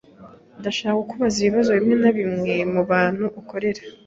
[0.59, 3.81] Ndashaka kukubaza ibibazo bimwe na bimwe mubantu ukorera.